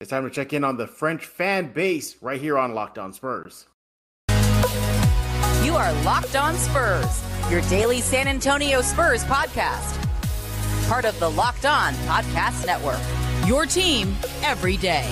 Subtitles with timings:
[0.00, 3.12] It's time to check in on the French fan base right here on Locked On
[3.12, 3.66] Spurs.
[5.64, 9.98] You are Locked On Spurs, your daily San Antonio Spurs podcast.
[10.86, 13.00] Part of the Locked On Podcast Network.
[13.48, 14.14] Your team
[14.44, 15.10] every day.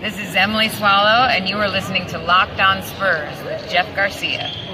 [0.00, 4.65] This is Emily Swallow, and you are listening to Locked On Spurs with Jeff Garcia.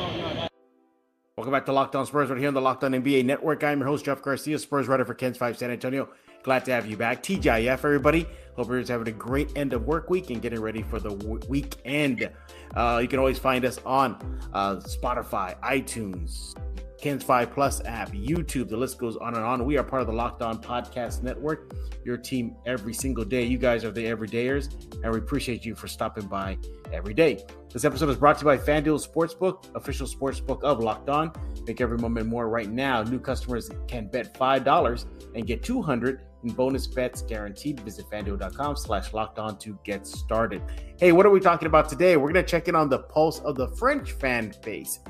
[1.43, 3.65] Welcome back to Locked On Spurs right here on the Locked On NBA Network.
[3.65, 6.09] I'm your host, Jeff Garcia, Spurs writer for KENS 5 San Antonio.
[6.45, 7.21] Glad to have you back.
[7.21, 8.29] TGIF, everybody.
[8.55, 11.41] Hope everyone's having a great end of work week and getting ready for the w-
[11.49, 12.31] weekend.
[12.77, 16.55] Uh, you can always find us on uh, Spotify, iTunes,
[17.03, 18.69] KENS 5 Plus app, YouTube.
[18.69, 19.65] The list goes on and on.
[19.65, 21.75] We are part of the Locked On Podcast Network,
[22.05, 23.43] your team every single day.
[23.43, 26.57] You guys are the everydayers, and we appreciate you for stopping by
[26.93, 27.45] every day.
[27.73, 31.33] This episode is brought to you by FanDuel Sportsbook, official sportsbook of Locked On.
[31.67, 33.03] Make every moment more right now.
[33.03, 37.81] New customers can bet $5 and get 200 and bonus bets guaranteed.
[37.81, 40.63] Visit fanduel.com slash locked on to get started.
[41.01, 42.17] Hey, what are we talking about today?
[42.17, 45.01] We're going to check in on the pulse of the French fan base.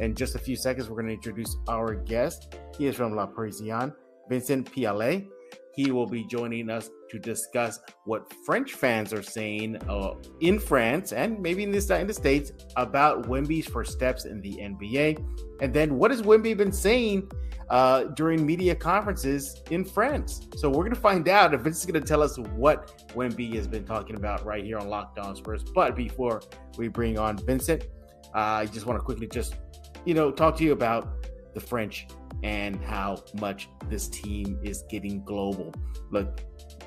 [0.00, 2.54] In just a few seconds, we're going to introduce our guest.
[2.76, 3.92] He is from La Parisienne,
[4.28, 5.26] Vincent Pialat.
[5.74, 11.12] He will be joining us to discuss what French fans are saying uh, in France
[11.12, 15.24] and maybe in, this, in the States about Wemby's first steps in the NBA.
[15.60, 17.30] And then what has Wemby been saying
[17.70, 20.48] uh, during media conferences in France.
[20.56, 23.54] So we're going to find out if Vince is going to tell us what Wemby
[23.54, 25.64] has been talking about right here on Locked On Spurs.
[25.74, 26.42] But before
[26.76, 27.84] we bring on Vincent,
[28.34, 29.54] uh, I just want to quickly just,
[30.08, 31.06] you know, talk to you about
[31.52, 32.06] the French
[32.42, 35.70] and how much this team is getting global.
[36.10, 36.40] Look,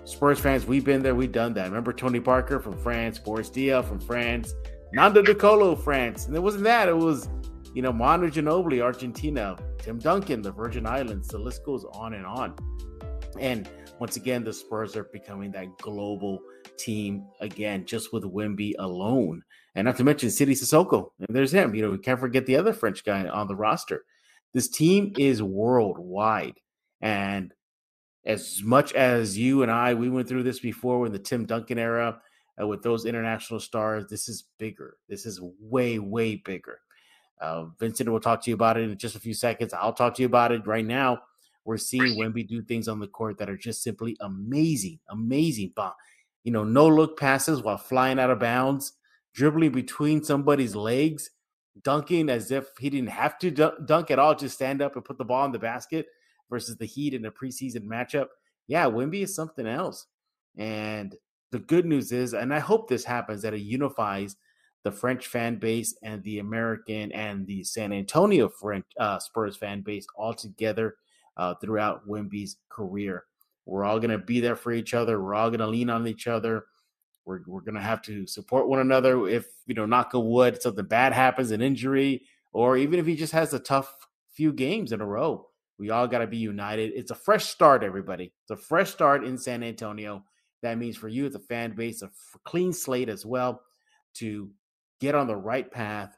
[0.05, 1.65] Spurs fans, we've been there, we've done that.
[1.65, 4.55] Remember Tony Parker from France, Boris Diaw from France,
[4.91, 6.25] Nando De Colo, France.
[6.25, 7.29] And it wasn't that, it was,
[7.75, 11.27] you know, Manu Ginobili, Argentina, Tim Duncan, the Virgin Islands.
[11.27, 12.55] The list goes on and on.
[13.39, 13.69] And
[13.99, 16.39] once again, the Spurs are becoming that global
[16.77, 19.43] team again, just with Wemby alone.
[19.75, 21.11] And not to mention Sidy Cissoko.
[21.19, 21.73] And there's him.
[21.73, 24.03] You know, we can't forget the other French guy on the roster.
[24.53, 26.59] This team is worldwide.
[26.99, 27.53] And
[28.25, 31.79] as much as you and I, we went through this before in the Tim Duncan
[31.79, 32.21] era
[32.61, 34.97] uh, with those international stars, this is bigger.
[35.07, 36.79] This is way, way bigger.
[37.39, 39.73] Uh, Vincent will talk to you about it in just a few seconds.
[39.73, 41.21] I'll talk to you about it right now.
[41.65, 45.73] We're seeing Wemby do things on the court that are just simply amazing, amazing.
[46.43, 48.93] You know, no look passes while flying out of bounds,
[49.33, 51.29] dribbling between somebody's legs,
[51.83, 53.51] dunking as if he didn't have to
[53.85, 56.07] dunk at all, just stand up and put the ball in the basket
[56.49, 58.27] versus the Heat in a preseason matchup.
[58.67, 60.07] Yeah, Wemby is something else.
[60.57, 61.15] And
[61.51, 64.35] the good news is, and I hope this happens, that it unifies
[64.83, 69.81] the French fan base and the American and the San Antonio French uh, Spurs fan
[69.81, 70.95] base all together
[71.37, 73.25] uh, throughout Wemby's career.
[73.65, 75.21] We're all going to be there for each other.
[75.21, 76.65] We're all going to lean on each other.
[77.25, 79.27] We're, we're going to have to support one another.
[79.27, 82.23] If, you know, knock a wood, something bad happens, an injury,
[82.53, 83.95] or even if he just has a tough
[84.33, 86.91] few games in a row, we all got to be united.
[86.95, 88.33] It's a fresh start, everybody.
[88.43, 90.23] It's a fresh start in San Antonio.
[90.61, 92.09] That means for you, as a fan base, a
[92.45, 93.61] clean slate as well
[94.15, 94.49] to
[94.99, 96.15] get on the right path,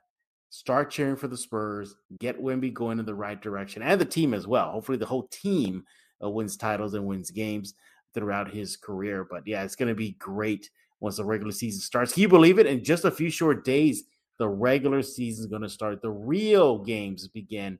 [0.49, 4.33] start cheering for the Spurs, get Wemby going in the right direction, and the team
[4.33, 4.71] as well.
[4.71, 5.85] Hopefully, the whole team
[6.23, 7.73] uh, wins titles and wins games
[8.13, 9.25] throughout his career.
[9.29, 10.69] But yeah, it's going to be great
[11.03, 12.13] once the regular season starts.
[12.13, 12.65] Can you believe it?
[12.65, 14.05] In just a few short days,
[14.39, 16.01] the regular season is going to start.
[16.01, 17.77] The real games begin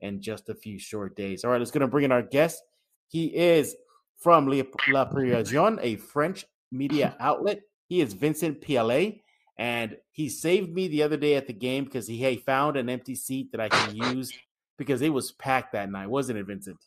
[0.00, 1.44] in just a few short days.
[1.44, 2.62] All right, let's going to bring in our guest.
[3.08, 3.74] He is
[4.18, 4.46] from
[4.88, 7.60] La Parisienne, a French media outlet.
[7.88, 9.20] He is Vincent Pialat.
[9.58, 12.88] And he saved me the other day at the game because he hey, found an
[12.88, 14.32] empty seat that I can use
[14.78, 16.78] because it was packed that night, wasn't it, Vincent?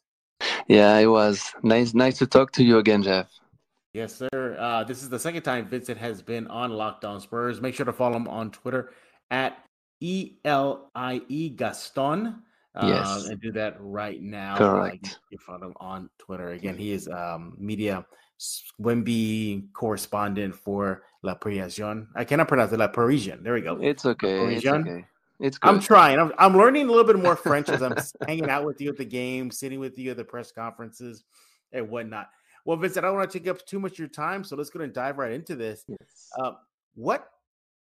[0.68, 1.54] Yeah, it was.
[1.62, 3.28] Nice nice to talk to you again, Jeff.
[3.94, 4.58] Yes, sir.
[4.60, 7.62] Uh, this is the second time Vincent has been on Locked On Spurs.
[7.62, 8.92] Make sure to follow him on Twitter
[9.30, 9.60] at
[10.00, 12.42] E L I E Gaston.
[12.76, 13.26] Uh, yes.
[13.26, 14.58] And do that right now.
[14.58, 15.06] Correct.
[15.06, 16.50] Uh, you follow him on Twitter.
[16.50, 18.04] Again, he is um, media
[18.82, 22.08] Wemby correspondent for La Parisienne.
[22.16, 22.80] I cannot pronounce it.
[22.80, 23.44] La Parisienne.
[23.44, 23.78] There we go.
[23.80, 24.56] It's okay.
[24.56, 25.06] It's okay.
[25.40, 25.70] It's good.
[25.70, 26.20] I'm trying.
[26.20, 27.96] I'm, I'm learning a little bit more French as I'm
[28.28, 31.24] hanging out with you at the game, sitting with you at the press conferences,
[31.72, 32.30] and whatnot.
[32.66, 34.70] Well, Vincent, I don't want to take up too much of your time, so let's
[34.70, 35.84] go and dive right into this.
[35.88, 36.30] Yes.
[36.40, 36.52] Uh,
[36.96, 37.28] what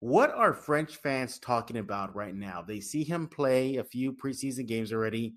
[0.01, 2.65] what are French fans talking about right now?
[2.67, 5.35] They see him play a few preseason games already.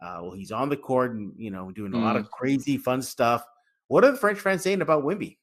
[0.00, 2.02] Uh, well, he's on the court and you know doing a mm.
[2.02, 3.44] lot of crazy fun stuff.
[3.88, 5.36] What are the French fans saying about Wemby?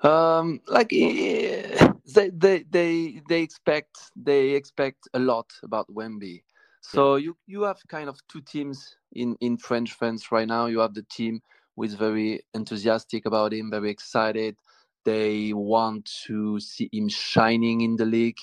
[0.00, 6.42] Um, like they, they they they expect they expect a lot about Wemby.
[6.80, 7.24] So yeah.
[7.24, 10.66] you you have kind of two teams in in French fans right now.
[10.66, 11.40] You have the team
[11.78, 14.56] who is very enthusiastic about him, very excited.
[15.04, 18.40] They want to see him shining in the league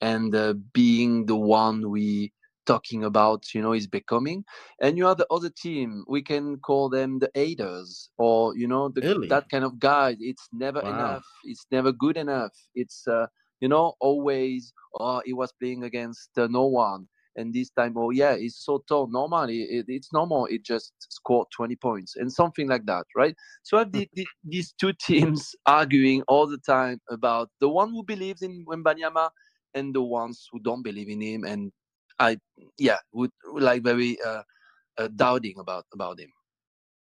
[0.00, 2.32] and uh, being the one we
[2.66, 4.44] talking about, you know, is becoming.
[4.80, 6.04] And you have the other team.
[6.08, 9.28] We can call them the haters, or you know, the, Really?
[9.28, 10.16] that kind of guy.
[10.20, 10.90] It's never Wow.
[10.90, 11.24] enough.
[11.44, 12.52] It's never good enough.
[12.74, 13.26] It's uh,
[13.60, 14.72] you know, always.
[14.98, 17.08] Oh, he was playing against uh, no one.
[17.36, 19.06] And this time, oh yeah, it's so tall.
[19.06, 20.46] Normally, it, it's normal.
[20.46, 23.34] It just scored 20 points and something like that, right?
[23.62, 27.90] So I have the, the, these two teams arguing all the time about the one
[27.90, 29.30] who believes in Wembanyama
[29.74, 31.44] and the ones who don't believe in him.
[31.44, 31.72] And
[32.18, 32.38] I,
[32.78, 34.42] yeah, would would like very uh,
[34.98, 36.30] uh, doubting about about him.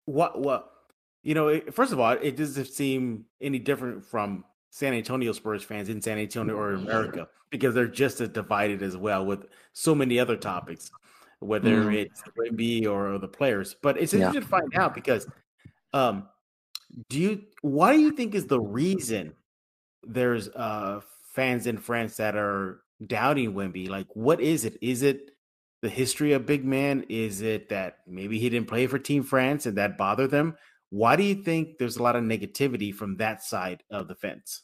[0.07, 0.41] What?
[0.41, 0.71] What?
[1.23, 4.45] You know, first of all, it doesn't seem any different from
[4.75, 8.97] San Antonio Spurs fans in San Antonio or America because they're just as divided as
[8.97, 10.91] well with so many other topics,
[11.39, 11.95] whether Mm.
[11.95, 13.77] it's Wemby or the players.
[13.81, 14.27] But it's Yeah.
[14.27, 15.29] interesting to find out because,
[15.93, 16.29] um,
[17.09, 17.45] do you?
[17.63, 19.37] Why do you think is the reason
[20.03, 23.89] there's uh fans in France that are doubting Wemby?
[23.89, 24.77] Like, what is it?
[24.83, 25.37] Is it
[25.83, 27.05] the history of big man?
[27.09, 30.57] Is it that maybe he didn't play for Team France and that bothered them?
[30.95, 34.63] Why do you think there's a lot of negativity from that side of the fence?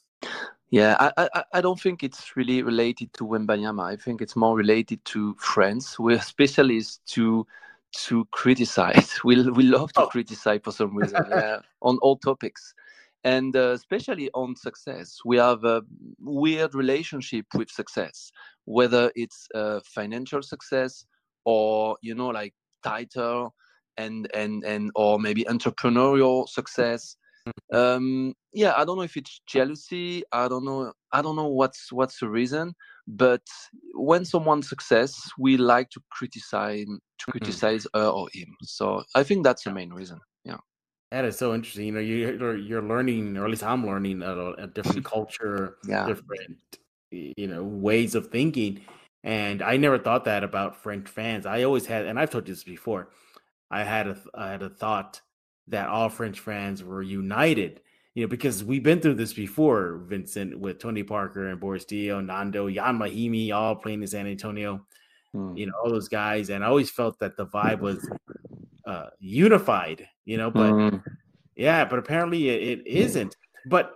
[0.70, 3.82] Yeah, I, I, I- don't think it's really related to Wembanyama.
[3.82, 5.98] I think it's more related to friends.
[5.98, 7.44] We're specialists to
[8.06, 9.18] to criticize.
[9.24, 10.06] We we love to Oh.
[10.06, 11.24] criticize for some reason.
[11.28, 12.62] yeah, on all topics,
[13.24, 15.18] and uh, especially on success.
[15.24, 15.82] We have a
[16.20, 18.30] weird relationship with success,
[18.66, 21.04] whether it's uh, financial success
[21.44, 22.54] or you know like
[22.84, 23.52] title
[24.02, 27.02] and and and or maybe entrepreneurial success
[27.72, 28.06] um
[28.62, 32.18] yeah i don't know if it's jealousy i don't know i don't know what's what's
[32.20, 32.74] the reason
[33.06, 33.42] but
[34.08, 35.12] when someone's success
[35.44, 36.86] we like to criticize
[37.20, 40.60] to criticize her or him so i think that's the main reason yeah
[41.14, 41.86] That is so interesting.
[41.88, 45.60] You know, you- you're you're learning, or at least I'm learning a, a different culture,
[45.92, 46.06] Yeah.
[46.10, 46.58] different
[47.10, 48.72] you know ways of thinking.
[49.24, 51.42] And I never thought that about French fans.
[51.46, 53.02] I always had, and I've told you this before.
[53.70, 55.20] I had a I had a thought
[55.68, 57.80] that all French fans were united.
[58.14, 62.24] You know, because we've been through this before, Vincent, with Tony Parker and Boris Diaw,
[62.24, 64.84] Nando, Ian Mahinmi, all playing in San Antonio.
[65.32, 65.56] Hmm.
[65.56, 68.08] You know, all those guys, and I always felt that the vibe was
[68.84, 70.08] uh, unified.
[70.24, 71.02] You know, but Mm.
[71.54, 73.36] yeah, but apparently it, it isn't.
[73.66, 73.94] But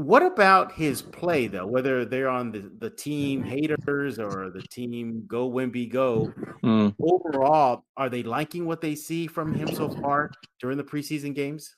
[0.00, 1.66] what about his play though?
[1.66, 6.94] Whether they're on the, the team haters or the team go Wemby go, Mm.
[7.00, 10.30] overall, are they liking what they see from him so far
[10.60, 11.74] during the preseason games?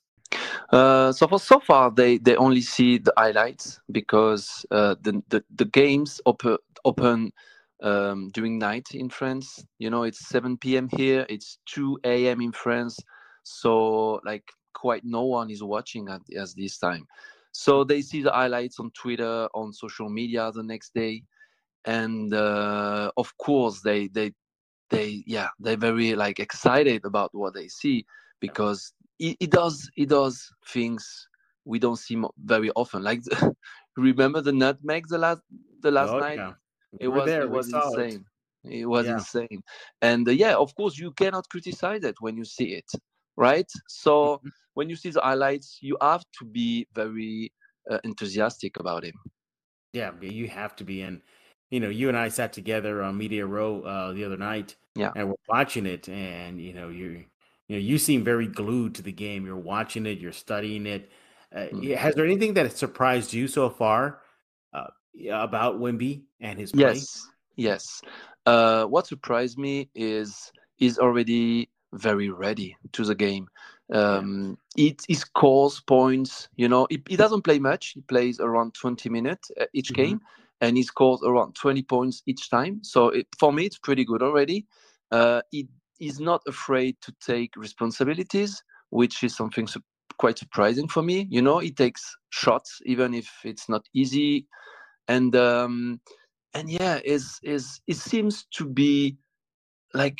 [0.71, 5.45] Uh, so for so far they, they only see the highlights because uh, the, the
[5.55, 7.33] the games open open
[7.83, 9.65] um, during night in France.
[9.79, 10.89] You know, it's 7 p.m.
[10.89, 11.27] here.
[11.29, 12.41] It's 2 a.m.
[12.41, 12.99] in France.
[13.43, 17.07] So like quite no one is watching at, at this time.
[17.53, 21.23] So they see the highlights on Twitter, on social media the next day,
[21.85, 24.33] and uh, of course they they
[24.91, 28.05] they yeah they're very like excited about what they see
[28.41, 31.29] because he, he does he does things
[31.65, 33.03] we don't see very often.
[33.03, 33.23] Like
[33.97, 35.41] remember the nutmeg the last
[35.81, 36.53] the last Oh, night yeah.
[37.01, 37.75] it was there, it was it.
[37.75, 38.25] insane.
[38.65, 39.15] It, was Yeah.
[39.15, 39.63] insane,
[40.01, 42.91] and uh, yeah, of course you cannot criticize it when you see it,
[43.37, 43.70] right?
[43.88, 44.50] So Mhm.
[44.75, 47.53] when you see the highlights, you have to be very
[47.91, 49.15] uh, enthusiastic about him.
[49.93, 51.22] Yeah, you have to be in.
[51.70, 55.12] You know, you and I sat together on Media Row uh, the other night, Yeah.
[55.15, 57.24] and we're watching it, and you know, you
[57.69, 59.46] you know, you seem very glued to the game.
[59.46, 61.10] You're watching it, you're studying it.
[61.55, 61.82] Uh, Mm.
[61.84, 64.22] yeah, Has there anything that surprised you so far
[64.72, 64.89] uh,
[65.31, 66.94] about Wemby and his play?
[66.94, 68.03] Yes, yes.
[68.46, 73.49] Uh, what surprised me is he's already very ready to the game.
[73.93, 76.49] Um, he, he scores points.
[76.56, 77.89] You know, he, he doesn't play much.
[77.89, 79.94] He plays around 20 minutes uh, each Mhm.
[79.94, 80.20] game,
[80.61, 82.82] and he scores around 20 points each time.
[82.82, 84.67] So it, for me, it's pretty good already.
[85.11, 85.69] Uh, he
[86.01, 89.82] is not afraid to take responsibilities, which is something su-
[90.19, 91.27] quite surprising for me.
[91.31, 94.46] You know, he takes shots even if it's not easy,
[95.08, 96.01] and um,
[96.55, 99.19] and yeah, is is it seems to be
[99.94, 100.19] like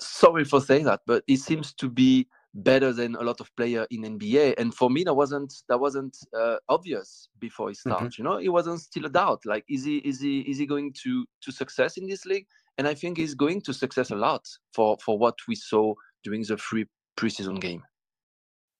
[0.00, 3.86] sorry for saying that, but he seems to be better than a lot of player
[3.90, 4.54] in NBA.
[4.58, 8.18] And for me, that wasn't that wasn't uh, obvious before he starts.
[8.18, 9.44] You know, it wasn't still a doubt.
[9.44, 12.46] Like, is he is he is he going to to success in this league?
[12.78, 16.42] And I think he's going to success a lot for for what we saw during
[16.42, 16.86] the free
[17.16, 17.82] preseason game.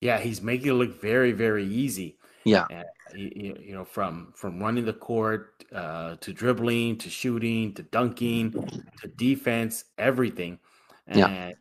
[0.01, 2.19] Yeah, he's making it look very, very easy.
[2.45, 2.67] Yeah.
[2.71, 2.83] Uh,
[3.15, 7.83] you, you- you know, from from running the court uh, to dribbling to shooting to
[7.83, 8.53] dunking
[9.01, 10.59] to defense, everything.
[11.07, 11.53] And Yeah.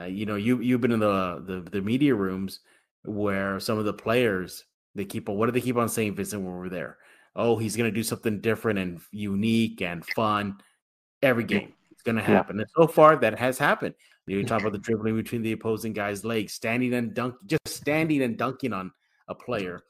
[0.00, 2.60] uh, you know, you you've been in the, the the media rooms,
[3.04, 6.42] where some of the players they keep on what do they keep on saying, Vincent,
[6.42, 6.98] when we're there?
[7.34, 10.58] Oh, he's gonna do something different and unique and fun
[11.22, 11.72] every game.
[11.90, 12.56] It's gonna happen.
[12.56, 12.62] Yeah.
[12.62, 13.94] And so far that has happened.
[14.26, 18.22] You talk about the dribbling between the opposing guy's legs, standing and dunk, just standing
[18.22, 18.92] and dunking on
[19.28, 19.82] a player.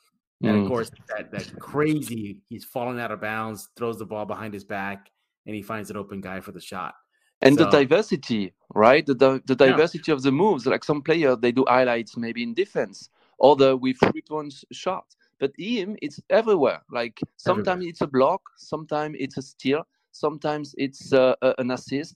[0.43, 0.69] And of mm.
[0.69, 5.11] course, that, that crazy, he's falling out of bounds, throws the ball behind his back,
[5.47, 6.95] and he finds an open guy for the shot.
[7.43, 9.05] And so, the diversity, right?
[9.05, 10.15] The, the, the diversity yeah.
[10.15, 10.65] of the moves.
[10.67, 13.11] Like some players, they do highlights maybe in defense,
[13.43, 15.05] other with three points shot.
[15.41, 16.83] But him, it's everywhere.
[16.91, 22.15] Like sometimes it's a block, sometimes it's a steal, sometimes it's uh, an assist,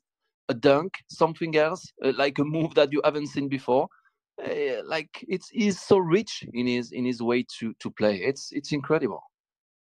[0.49, 3.89] a dunk, something else, uh, like a move that you haven't seen before.
[4.41, 8.17] Uh, like it's he's so rich in his in his way to to play.
[8.17, 9.23] It's it's incredible.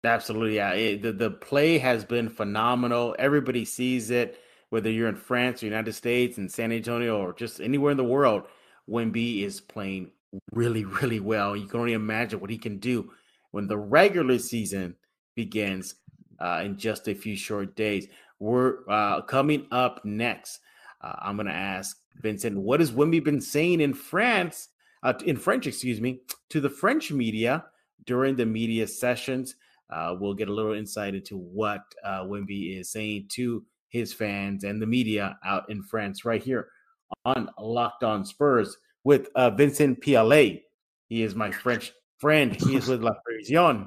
[0.05, 0.73] Absolutely, yeah.
[0.75, 3.17] It, the the play has been phenomenal.
[3.19, 4.38] Everybody sees it,
[4.75, 8.02] whether you're in France, or United States, in San Antonio, or just anywhere in the
[8.02, 8.43] world.
[8.90, 10.11] Wemby is playing
[10.50, 11.54] really, really well.
[11.54, 13.12] You can only imagine what he can do
[13.52, 14.97] when the regular season
[15.37, 15.95] begins
[16.40, 18.09] uh, in just a few short days.
[18.40, 20.59] We're uh, coming up next.
[21.00, 24.71] Uh, I'm going to ask Vincent, what has Wemby been saying in France,
[25.04, 27.64] uh, in French, excuse me, to the French media
[28.07, 29.54] during the media sessions?
[29.88, 33.64] Uh, we'll get a little insight into what uh, Wemby is saying to
[33.95, 36.69] his fans and the media out in France right here
[37.25, 40.63] on Locked On Spurs with uh, Vincent Pialat.
[41.07, 42.61] He is my French friend.
[42.61, 43.87] He is with La Parisienne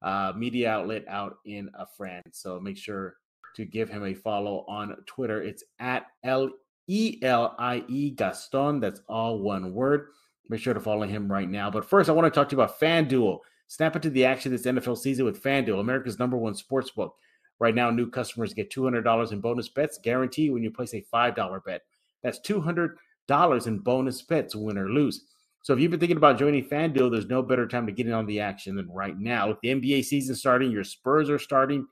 [0.00, 2.22] uh, media outlet out in uh, France.
[2.32, 3.16] So make sure
[3.56, 5.42] to give him a follow on Twitter.
[5.42, 6.50] It's at L
[6.86, 8.78] E L I E Gaston.
[8.78, 10.06] That's all one word.
[10.48, 11.68] Make sure to follow him right now.
[11.68, 13.40] But first, I want to talk to you about FanDuel.
[13.66, 17.16] Snap into the action this NFL season with FanDuel, America's number one sports book.
[17.60, 21.64] Right now, new customers get $200 in bonus bets guaranteed when you place a $5
[21.64, 21.82] bet.
[22.22, 25.24] That's $200 in bonus bets, win or lose.
[25.62, 28.12] So if you've been thinking about joining FanDuel, there's no better time to get in
[28.12, 29.48] on the action than right now.
[29.48, 31.86] With the NBA season starting, your Spurs are starting,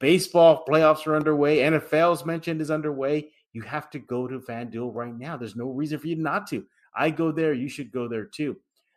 [0.00, 3.30] baseball playoffs are underway, NFL's mentioned is underway.
[3.52, 5.36] You have to go to FanDuel right now.
[5.36, 6.66] There's no reason for you not to.
[6.94, 8.56] I go there, you should go there too.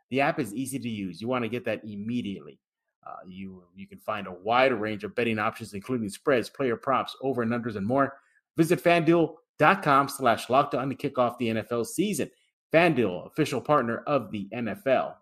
[0.10, 1.22] The app is easy to use.
[1.22, 2.60] You want to get that immediately.
[3.05, 7.15] Uh, you you can find a wide range of betting options, including spreads, player props,
[7.22, 8.13] over and unders, and more.
[8.58, 12.29] Visit FanDuel.com slash locked on to kick off the NFL season.
[12.74, 15.15] FanDuel, official partner of the NFL.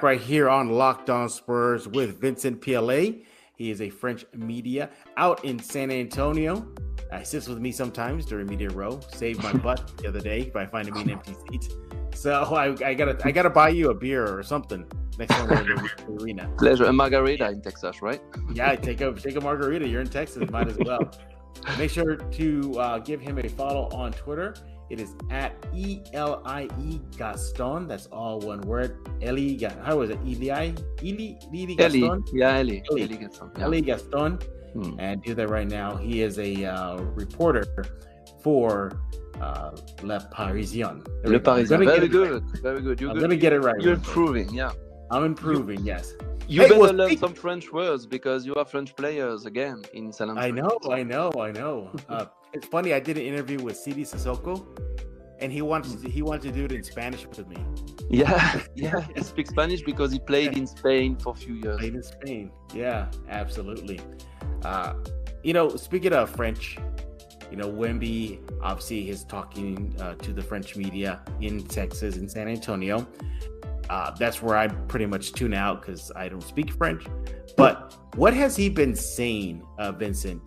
[0.00, 3.24] Right here on Locked On Spurs with Vincent Pialat.
[3.60, 4.88] He is a French media
[5.18, 6.66] out in San Antonio.
[7.14, 8.98] He sits with me sometimes during media row.
[9.12, 11.70] Saved my butt the other day by finding me an empty seat.
[12.14, 15.60] So I, I, gotta I gotta buy you a beer or something next time we're
[15.60, 16.50] in the arena.
[16.56, 16.84] Pleasure.
[16.84, 18.22] A margarita in Texas, right?
[18.54, 19.86] Yeah, take a take a margarita.
[19.86, 21.12] You're in Texas, might as well.
[21.76, 24.54] Make sure to uh, give him a follow on Twitter
[24.90, 27.86] it is at E L I E Gaston.
[27.86, 28.98] That's all one word.
[29.22, 30.18] Eli, how was it?
[30.26, 30.72] Eli?
[31.02, 31.34] Eli?
[31.54, 32.24] Eli Gaston?
[32.32, 32.82] Yeah, Eli.
[32.90, 33.50] Eli, Eli Gaston.
[33.56, 33.66] Yeah.
[33.66, 34.38] Eli Gaston.
[34.72, 34.98] Hmm.
[34.98, 35.96] And do that right now.
[35.96, 37.64] He is a uh, reporter
[38.42, 39.00] for
[39.40, 39.70] uh,
[40.02, 41.06] Le Parisien.
[41.24, 41.84] Le Parisien.
[41.84, 42.42] Very good.
[42.42, 42.62] Right.
[42.62, 43.00] Very good.
[43.00, 43.80] You're I'm going to get it right.
[43.80, 44.52] You're improving.
[44.52, 44.72] Yeah.
[45.10, 45.84] I'm improving.
[45.84, 46.14] yes.
[46.46, 50.12] You hey, better well, learn some French words because you are French players again in
[50.12, 51.90] San I know, I know, I know.
[52.08, 52.92] Uh, it's funny.
[52.94, 54.66] I did an interview with Sidy Cissoko,
[55.38, 57.64] and he wants to, he wanted to do it in Spanish with me.
[58.08, 59.06] Yeah, yeah.
[59.14, 61.78] he speaks Spanish because he played in Spain for a few years.
[61.78, 62.52] Played in Spain.
[62.74, 64.00] Yeah, absolutely.
[64.64, 64.94] Uh,
[65.42, 66.76] you know, speaking of French,
[67.50, 72.48] you know, Wemby obviously is talking uh, to the French media in Texas, in San
[72.48, 73.06] Antonio.
[73.88, 77.04] Uh, that's where I pretty much tune out because I don't speak French.
[77.56, 80.42] But what has he been saying, uh, Vincent,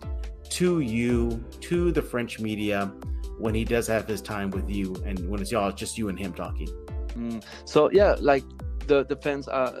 [0.54, 2.92] to you, to the French media,
[3.38, 6.08] when he does have his time with you, and when it's y'all, it's just you
[6.08, 6.68] and him talking?
[7.16, 7.44] Mm.
[7.64, 8.44] So yeah, like
[8.86, 9.72] the the fans are,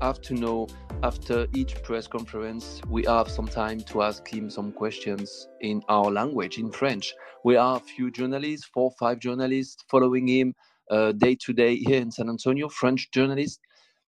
[0.00, 0.68] have to know
[1.02, 6.10] after each press conference, we have some time to ask him some questions in our
[6.10, 7.12] language, in French.
[7.44, 10.54] We are a few journalists, four, five journalists following him
[10.90, 13.58] uh, day to day here in San Antonio, French journalists.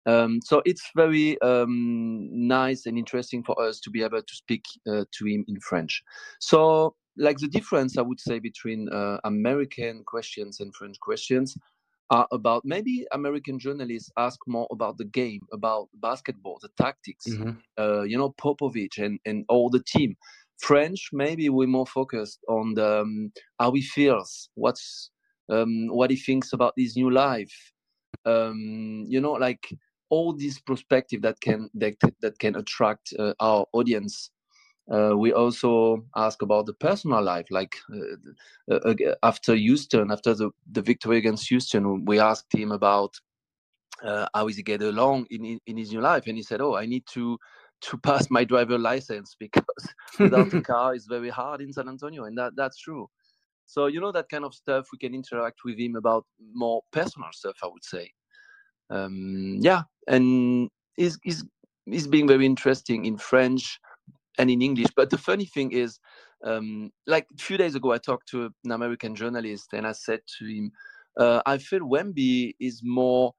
[0.06, 4.64] Um, so it's very um, nice and interesting for us to be able to speak
[4.88, 6.02] uh, to him in French.
[6.40, 11.56] So, like the difference, I would say, between uh, American questions and French questions
[12.10, 17.52] are about maybe American journalists ask more about the game, about basketball, the tactics, mm-hmm.
[17.78, 20.14] uh, you know, Popovich and, and all the team.
[20.58, 25.10] French, maybe we're more focused on the, um, how he feels, what's
[25.48, 27.72] um, what he thinks about his new life.
[28.24, 29.68] Um, you know, like
[30.08, 34.30] all these perspective that can that, that can attract uh, our audience.
[34.88, 37.74] Uh, we also ask about the personal life, like
[38.70, 38.94] uh, uh,
[39.24, 43.12] after Houston, after the, the victory against Houston, we asked him about
[44.04, 46.24] uh, how is he get along in, in his new life.
[46.26, 47.38] And he said, "Oh, I need to
[47.82, 49.64] to pass my driver license because
[50.18, 53.08] without a car it's very hard in San Antonio, and that that's true.
[53.66, 57.28] So you know that kind of stuff we can interact with him about more personal
[57.32, 57.56] stuff.
[57.62, 58.12] I would say,
[58.90, 61.44] um, yeah, and he's he's
[61.86, 63.78] he's being very interesting in French
[64.38, 64.88] and in English.
[64.96, 65.98] But the funny thing is,
[66.44, 70.20] um, like a few days ago, I talked to an American journalist, and I said
[70.38, 70.72] to him,
[71.18, 73.34] uh, I feel Wemby is more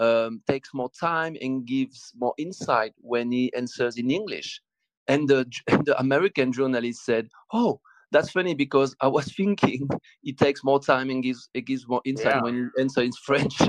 [0.00, 4.60] um, takes more time and gives more insight when he answers in English.
[5.06, 9.88] And the, and the American journalist said, "Oh, that's funny because I was thinking
[10.24, 12.42] it takes more time and gives it gives more insight yeah.
[12.42, 13.56] when you answer in French."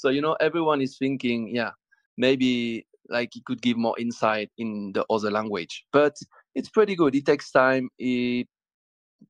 [0.00, 1.70] so you know, everyone is thinking, yeah,
[2.16, 6.16] maybe like he could give more insight in the other language, but
[6.54, 7.14] it's pretty good.
[7.14, 7.90] It takes time.
[7.98, 8.48] He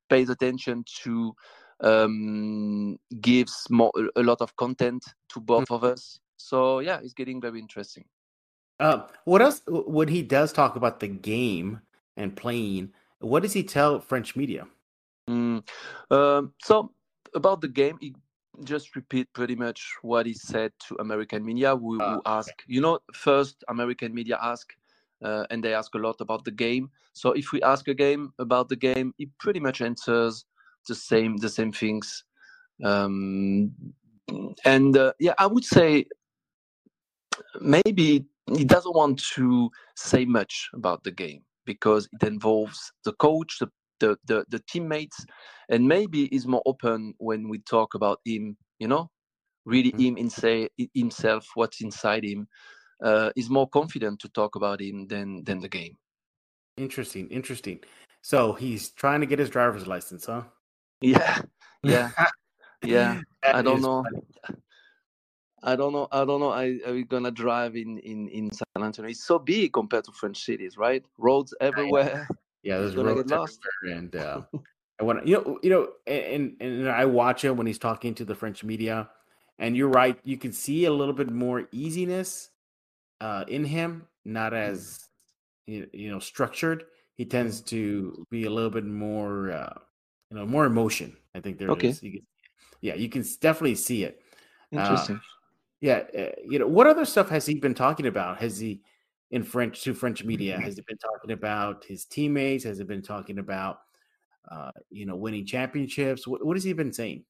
[0.09, 1.35] pays attention to
[1.81, 5.75] um, gives more a lot of content to both mm-hmm.
[5.75, 6.21] of us.
[6.37, 8.05] So yeah, it's getting very interesting.
[8.79, 9.63] Uh, what else?
[9.67, 11.81] When he does talk about the game
[12.17, 14.67] and playing, what does he tell French media?
[15.29, 15.63] Mm,
[16.11, 16.93] um, so
[17.35, 18.15] about the game, he
[18.65, 22.51] just repeat pretty much what he said to American media who, uh, ask.
[22.67, 24.73] You know, first American media ask,
[25.23, 26.91] uh, and they ask a lot about the game.
[27.13, 30.45] So if we ask a game about the game, he pretty much answers
[30.87, 32.25] the same the same things
[32.85, 33.73] um,
[34.65, 36.05] and uh, yeah i would say
[37.61, 38.25] maybe
[38.57, 43.71] he doesn't want to say much about the game because it involves the coach the
[44.01, 45.25] the, the, the teammates
[45.69, 49.09] and maybe he's more open when we talk about him you know
[49.65, 50.17] really mm-hmm.
[50.17, 52.49] him in say himself what's inside him
[53.05, 55.97] uh, is more confident to talk about him than than the game
[56.77, 57.79] interesting interesting
[58.23, 60.43] so he's trying to get his driver's license huh
[61.01, 61.41] yeah,
[61.83, 62.11] yeah,
[62.85, 63.21] yeah.
[63.43, 64.03] I don't know.
[64.03, 64.57] Funny.
[65.63, 66.09] I don't know.
[66.11, 66.51] I don't know.
[66.51, 69.11] I are we gonna drive in in in San Antonio?
[69.11, 71.03] It's so big compared to French cities, right?
[71.19, 72.29] Roads everywhere.
[72.63, 73.61] Yeah, there's roads lost.
[73.85, 74.43] and uh,
[75.01, 78.25] I want you know you know and and I watch him when he's talking to
[78.25, 79.09] the French media,
[79.59, 80.19] and you're right.
[80.25, 82.51] You can see a little bit more easiness
[83.21, 84.59] uh, in him, not mm.
[84.59, 85.09] as
[85.67, 86.85] you know structured.
[87.17, 89.53] He tends to be a little bit more.
[89.53, 89.75] Uh,
[90.31, 91.17] you know, more emotion.
[91.35, 91.89] I think there okay.
[91.89, 92.03] is.
[92.03, 92.27] You can,
[92.81, 94.23] yeah, you can definitely see it.
[94.75, 95.17] Uh, Interesting.
[95.17, 95.21] Uh,
[95.81, 98.39] yeah, uh, you know, what other stuff has he been talking about?
[98.39, 98.83] Has he
[99.31, 100.59] in French to French media?
[100.61, 102.65] Has he been talking about his teammates?
[102.65, 103.81] Has he been talking about
[104.51, 106.27] uh, you know winning championships?
[106.27, 107.25] What, what has he been saying?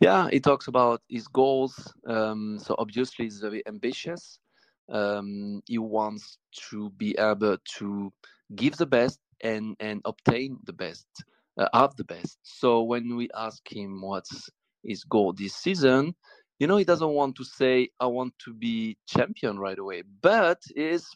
[0.00, 1.92] Yeah, he talks about his goals.
[2.06, 4.38] Um, so obviously, he's very ambitious.
[4.88, 6.38] Um, he wants
[6.70, 8.12] to be able to
[8.54, 11.06] give the best and and obtain the best
[11.58, 12.38] uh, have the best.
[12.42, 14.50] So when we ask him what's
[14.82, 16.14] his goal this season,
[16.58, 20.60] you know, he doesn't want to say, I want to be champion right away, but
[20.76, 21.06] is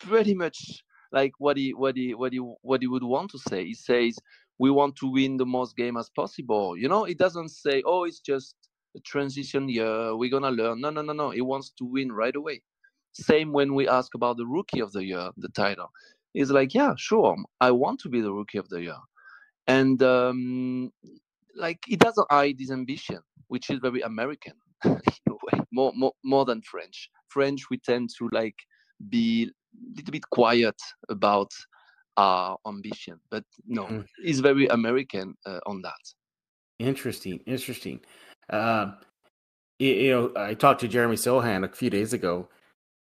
[0.00, 3.64] pretty much like what he what he what he what he would want to say.
[3.64, 4.18] He says
[4.58, 6.76] we want to win the most game as possible.
[6.76, 8.54] You know, he doesn't say, oh, it's just
[8.96, 10.16] a transition year.
[10.16, 10.80] We're gonna learn.
[10.80, 11.30] No, no, no, no.
[11.30, 12.62] He wants to win right away.
[13.12, 15.90] Same when we ask about the rookie of the year, the title.
[16.34, 18.98] He's like, yeah, sure, I want to be the rookie of the year
[19.66, 20.92] and um,
[21.56, 24.54] like he doesn't hide his ambition, which is very American
[25.72, 27.10] more more more than French.
[27.28, 28.56] French we tend to like
[29.08, 29.50] be
[29.96, 31.50] little bit quiet about
[32.16, 34.00] our ambition, but no, mm-hmm.
[34.22, 36.00] he's very American uh, on that.
[36.78, 38.00] Interesting, interesting.
[38.50, 38.92] Uh,
[39.78, 42.48] you, you, know, I talked to Jeremy Sochan a few days ago.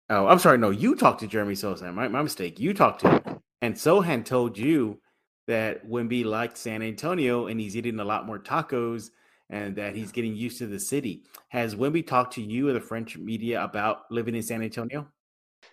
[0.10, 1.94] Oh, I'm sorry, no, you talked to Jeremy Sochan.
[1.94, 2.60] My, my mistake.
[2.60, 5.00] You talked to him, and Sochan told you
[5.48, 9.10] that Wemby liked San Antonio and he's eating a lot more tacos
[9.50, 11.24] and that he's getting used to the city.
[11.50, 15.08] Has Wemby talked to you or the French media about living in San Antonio?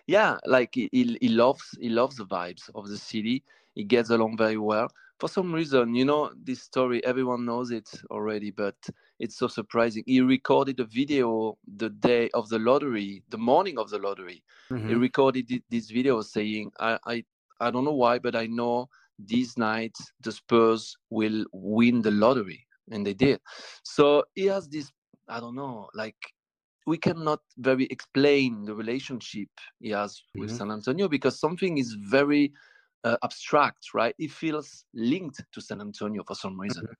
[0.07, 3.43] Yeah, like he, he loves he loves the vibes of the city.
[3.75, 4.89] He gets along very well.
[5.19, 8.75] For some reason, you know, this story everyone knows it already, but
[9.19, 10.03] it's so surprising.
[10.07, 14.43] He recorded a video the day of the lottery, the morning of the lottery.
[14.71, 14.89] Mm-hmm.
[14.89, 17.23] He recorded this video saying, I, I
[17.59, 22.65] I don't know why, but I know this night the Spurs will win the lottery,
[22.89, 23.39] and they did.
[23.83, 24.91] So he has this,
[25.29, 26.17] I don't know, like
[26.87, 30.41] we cannot very explain the relationship he has mm-hmm.
[30.41, 32.51] with San Antonio because something is very
[33.03, 34.15] uh, abstract, right?
[34.19, 36.83] It feels linked to San Antonio for some reason.
[36.83, 36.93] Mm-hmm.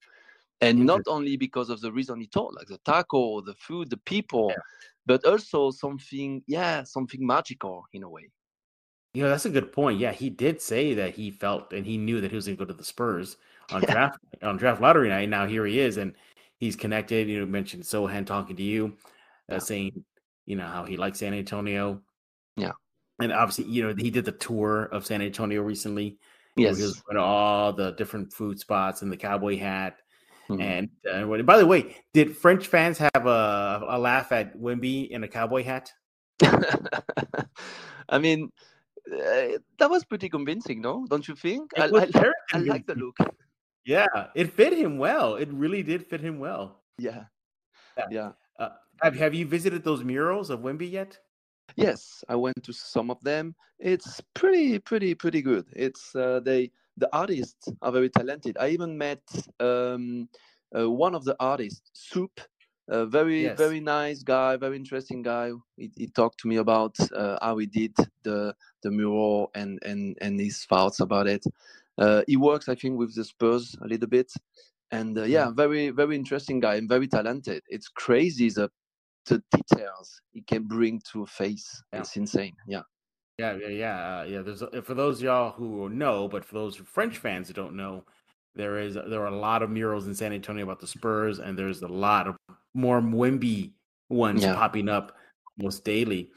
[0.63, 3.97] And not only because of the reason he told, like the taco, the food, the
[3.97, 4.61] people, yeah.
[5.07, 8.29] but also something, yeah, something magical in a way.
[9.15, 9.99] You know, that's a good point.
[9.99, 12.65] Yeah, he did say that he felt and he knew that he was going to
[12.65, 13.37] go to the Spurs
[13.71, 13.91] on yeah.
[13.91, 15.29] draft on draft lottery night.
[15.29, 16.13] Now here he is, and
[16.59, 17.27] he's connected.
[17.27, 18.95] You know, mentioned Sochan talking to you,
[19.51, 20.03] uh, saying,
[20.45, 22.01] you know how he likes San Antonio.
[22.55, 22.71] Yeah,
[23.19, 26.17] and obviously, you know, he did the tour of San Antonio recently.
[26.55, 29.97] Yes, he was all the different food spots and the cowboy hat.
[30.49, 30.61] Mm-hmm.
[30.61, 35.23] And uh, by the way, did French fans have a, a laugh at Wemby in
[35.23, 35.91] a cowboy hat?
[36.43, 38.51] I mean,
[39.11, 41.05] uh, that was pretty convincing, no?
[41.09, 41.71] Don't you think?
[41.77, 43.15] I, I, I like the look.
[43.85, 45.35] Yeah, it fit him well.
[45.35, 46.81] It really did fit him well.
[46.97, 47.25] Yeah,
[47.97, 48.05] yeah.
[48.11, 48.31] yeah.
[48.59, 48.69] Uh,
[49.01, 51.17] have Have you visited those murals of Wemby yet?
[51.75, 53.55] Yes, I went to some of them.
[53.79, 55.65] It's pretty, pretty, pretty good.
[55.75, 58.57] It's uh, they the artists are very talented.
[58.59, 59.21] I even met
[59.59, 60.27] um,
[60.77, 62.31] uh, one of the artists, Soup,
[62.89, 63.57] a very yes.
[63.57, 65.51] very nice guy, very interesting guy.
[65.77, 70.17] He, he talked to me about uh, how he did the the mural and and
[70.21, 71.43] and his thoughts about it.
[71.97, 74.31] Uh, he works, I think, with the Spurs a little bit,
[74.91, 75.55] and uh, yeah, mm-hmm.
[75.55, 77.63] very very interesting guy and very talented.
[77.69, 78.69] It's crazy the
[79.25, 81.83] the details he can bring to a face.
[81.93, 81.99] Yeah.
[81.99, 82.55] It's insane.
[82.67, 82.81] Yeah.
[83.37, 84.41] Yeah, yeah, yeah, uh, yeah.
[84.41, 88.03] There's for those y'all who know, but for those French fans who don't know,
[88.55, 91.57] there is there are a lot of murals in San Antonio about the Spurs, and
[91.57, 92.35] there's a lot of
[92.75, 93.71] more Wemby
[94.09, 94.53] ones yeah.
[94.53, 95.15] popping up
[95.59, 96.29] almost daily.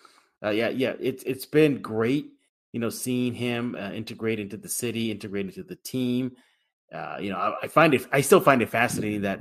[0.43, 0.95] Uh, yeah, yeah.
[0.99, 2.31] It's it's been great,
[2.73, 6.33] you know, seeing him uh, integrate into the city, integrate into the team.
[6.95, 8.07] Uh, you know, I, I find it.
[8.13, 9.41] I still find it fascinating that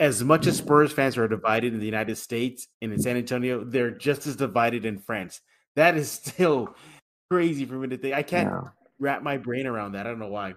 [0.00, 3.64] as much as Spurs fans are divided in the United States and in San Antonio,
[3.64, 5.40] they're just as divided in France.
[5.76, 6.74] That is still
[7.30, 8.14] crazy for me to think.
[8.14, 8.70] I can't yeah.
[8.98, 10.06] wrap my brain around that.
[10.06, 10.54] I don't know why.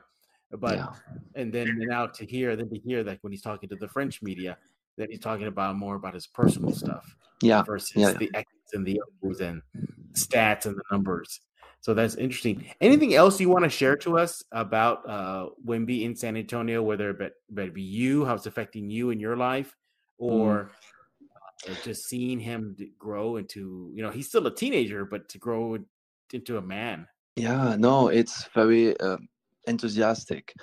[0.51, 0.93] But yeah.
[1.36, 4.21] and then now to hear, then to hear that when he's talking to the French
[4.21, 4.58] media,
[4.97, 7.15] that he's talking about more about his personal stuff.
[7.41, 7.63] Yeah.
[7.63, 8.13] Versus yeah.
[8.13, 9.62] the X's and the O's and
[10.13, 11.41] stats and the numbers.
[11.86, 12.65] So that's interesting.
[12.82, 17.12] Anything else you want to share to us about uh, Wemby in San Antonio, whether
[17.12, 17.19] it
[17.54, 19.78] be, it be you, how it's affecting you in your life,
[20.17, 20.71] or
[21.67, 21.84] mm.
[21.84, 25.78] just seeing him grow into, you know, he's still a teenager, but to grow
[26.34, 27.08] into a man.
[27.36, 29.17] Yeah, no, it's very uh,
[29.67, 30.56] enthusiastic.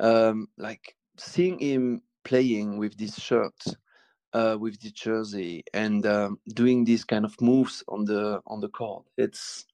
[0.00, 3.62] Um, like seeing him playing with this shirt,
[4.32, 8.70] uh, with the jersey, and um, doing these kind of moves on the on the
[8.70, 9.66] court, it's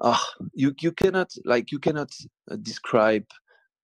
[0.00, 0.18] uh,
[0.54, 2.14] you you cannot like you cannot
[2.50, 3.26] uh, describe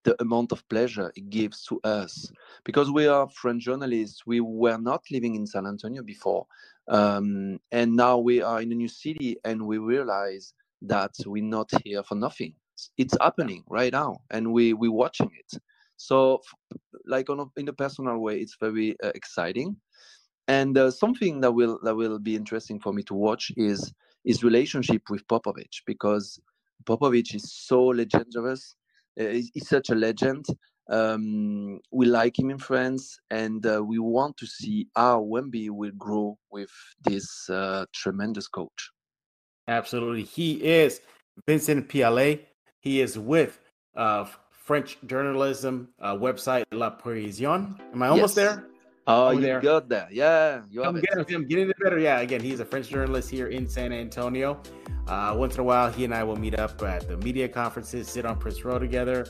[0.05, 2.31] the amount of pleasure it gives to us
[2.65, 4.27] because we are French journalists.
[4.27, 6.47] We were not living in San Antonio before,
[6.89, 11.71] um, and now we are in a new city, and we realize that we're not
[11.85, 12.55] here for nothing.
[12.99, 15.61] It's happening right now, and we we're watching it.
[15.97, 16.43] So,
[17.07, 19.77] like on a, in a personal way, it's very uh, exciting.
[20.47, 23.93] And uh, something that will that will be interesting for me to watch is
[24.25, 26.41] his relationship with Popovich because
[26.85, 28.77] Popovich is so legendous.
[29.19, 30.45] Uh, he's, such a legend.
[30.91, 35.93] Um, we like him in France, and uh, we want to see how Wemby will
[35.97, 36.71] grow with
[37.05, 38.91] this uh, tremendous coach.
[39.67, 41.01] Absolutely, he is
[41.47, 42.41] Vincent Pialat.
[42.81, 43.61] He is with
[43.97, 47.81] uh, French journalism uh, website La Parisienne.
[47.93, 48.57] Am I almost yes.
[48.57, 48.67] there?
[49.07, 49.61] Oh, you there.
[49.61, 50.13] got that.
[50.13, 51.99] Yeah, you I'm getting, I'm getting it better.
[51.99, 54.63] Yeah, again, he's a French journalist here in San Antonio.
[55.07, 58.09] Uh, once in a while, he and I will meet up at the media conferences,
[58.09, 59.27] sit on Prince Row together.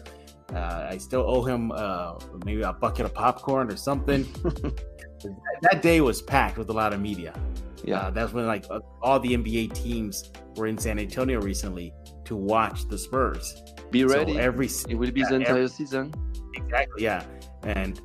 [0.54, 4.22] Uh, I still owe him uh, maybe a bucket of popcorn or something.
[5.62, 7.34] that day was packed with a lot of media.
[7.82, 8.66] Yeah, uh, that's when like
[9.02, 11.92] all the NBA teams were in San Antonio recently
[12.26, 13.60] to watch the Spurs.
[13.90, 14.34] Be ready.
[14.34, 16.14] So every it will be yeah, the entire every, season.
[16.54, 17.02] Exactly.
[17.02, 17.24] Yeah,
[17.64, 18.00] and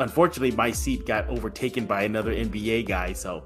[0.00, 3.12] unfortunately, my seat got overtaken by another NBA guy.
[3.12, 3.44] So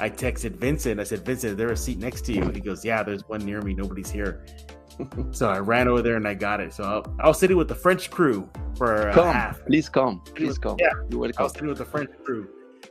[0.00, 1.00] I texted Vincent.
[1.00, 2.48] I said, Vincent, there's a seat next to you.
[2.50, 3.74] He goes, Yeah, there's one near me.
[3.74, 4.44] Nobody's here.
[5.32, 6.72] so I ran over there and I got it.
[6.72, 9.32] So I'll, I was sitting with the French crew for come.
[9.32, 9.64] half.
[9.66, 10.20] Please come.
[10.34, 10.76] Please come.
[10.78, 11.36] Yeah, you're welcome.
[11.38, 12.48] I was sitting with the French crew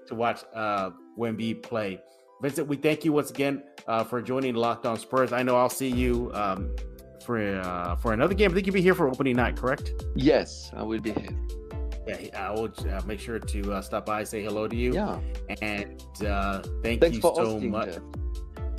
[0.08, 2.02] to watch uh, Wemby play.
[2.42, 5.32] Vincent, we thank you once again uh, for joining Locked On Spurs.
[5.32, 6.76] I know I'll see you um,
[7.24, 8.52] for uh, for another game.
[8.52, 9.94] I think you'll be here for opening night, correct?
[10.14, 11.30] Yes, I will be here
[12.08, 14.94] I will uh, make sure to uh, stop by, say hello to you.
[14.94, 15.20] Yeah.
[15.62, 17.90] And uh, thank Thanks you so much.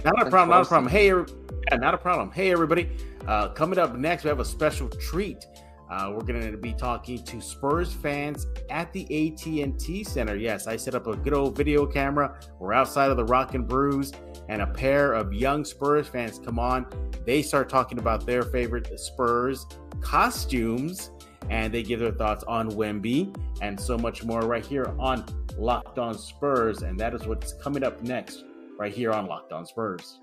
[0.04, 0.50] Not a problem.
[0.50, 0.90] Not a problem.
[0.90, 2.30] Hey, yeah, not a problem.
[2.30, 2.90] Hey, everybody.
[3.26, 5.46] Uh, coming up next, we have a special treat.
[5.90, 10.34] Uh, we're going to be talking to Spurs fans at the AT&T Center.
[10.34, 12.38] Yes, I set up a good old video camera.
[12.58, 14.12] We're outside of the Rock and Brews,
[14.48, 16.86] and a pair of young Spurs fans come on.
[17.24, 19.66] They start talking about their favorite Spurs
[20.00, 21.10] costumes
[21.50, 25.24] and they give their thoughts on Wemby and so much more right here on
[25.58, 26.82] Locked On Spurs.
[26.82, 28.44] And that is what's coming up next
[28.78, 30.20] right here on Locked On Spurs.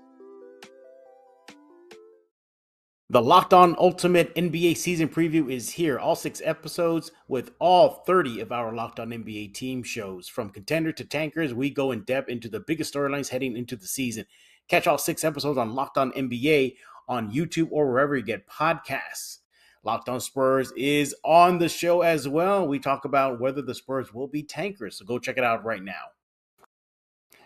[3.12, 5.98] The Locked On Ultimate NBA season preview is here.
[5.98, 10.28] All six episodes with all 30 of our Locked On NBA team shows.
[10.28, 13.86] From contender to tankers, we go in depth into the biggest storylines heading into the
[13.86, 14.24] season.
[14.68, 19.40] Catch all six episodes on Locked On NBA on YouTube or wherever you get podcasts.
[19.84, 22.66] Locked On Spurs is on the show as well.
[22.66, 24.98] We talk about whether the Spurs will be tankers.
[24.98, 26.12] So go check it out right now.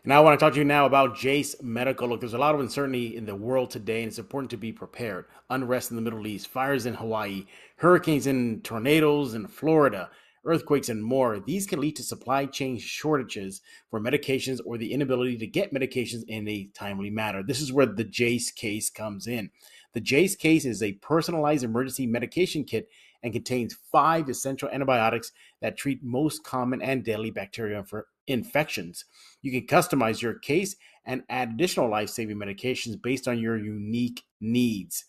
[0.05, 2.09] And I want to talk to you now about Jase Medical.
[2.09, 4.71] Look, there's a lot of uncertainty in the world today, and it's important to be
[4.71, 5.25] prepared.
[5.51, 7.47] Unrest in the Middle East, fires in Hawaii,
[7.79, 10.09] hurricanes and tornadoes in Florida,
[10.45, 11.41] earthquakes, and more.
[11.41, 16.23] These can lead to supply chain shortages for medications or the inability to get medications
[16.29, 17.43] in a timely manner.
[17.43, 19.51] This is where the Jase case comes in.
[19.97, 22.91] The Jase case is a personalized emergency medication kit
[23.23, 25.33] and contains five essential antibiotics
[25.63, 27.83] that treat most common and deadly bacterial
[28.27, 29.07] infections.
[29.41, 34.23] You can customize your case and add additional life saving medications based on your unique
[34.39, 35.07] needs.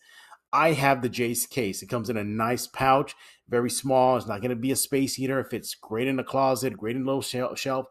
[0.54, 1.82] I have the Jase case.
[1.82, 3.14] It comes in a nice pouch,
[3.46, 4.16] very small.
[4.16, 5.38] It's not going to be a space heater.
[5.40, 7.88] It fits great in the closet, great in low shelf.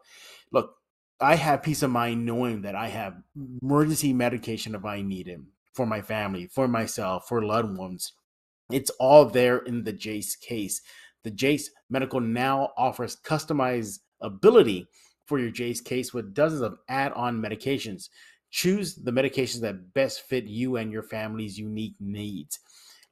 [0.50, 0.74] Look,
[1.20, 3.22] I have peace of mind knowing that I have
[3.62, 5.38] emergency medication if I need it
[5.78, 8.12] for my family, for myself, for loved ones.
[8.72, 10.82] It's all there in the Jase case.
[11.22, 14.88] The Jase Medical now offers customized ability
[15.26, 18.08] for your Jase case with dozens of add on medications.
[18.50, 22.58] Choose the medications that best fit you and your family's unique needs.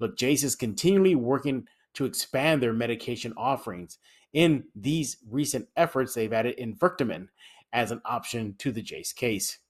[0.00, 3.96] Look, Jase is continually working to expand their medication offerings.
[4.33, 7.29] In these recent efforts, they've added ivermectin
[7.72, 9.61] as an option to the Jase case.